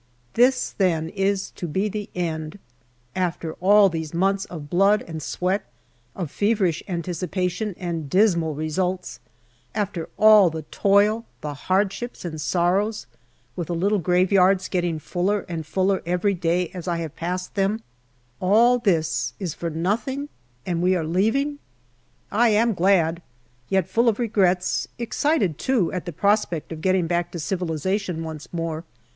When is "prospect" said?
26.11-26.71